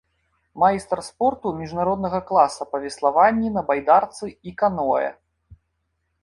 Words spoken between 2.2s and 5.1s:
класа па веславанні на байдарцы і каноэ.